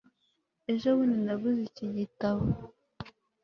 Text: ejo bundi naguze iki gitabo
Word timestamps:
ejo 0.71 0.87
bundi 0.97 1.17
naguze 1.25 1.59
iki 1.69 1.85
gitabo 1.97 2.43